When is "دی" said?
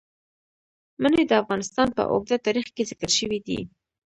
3.47-3.59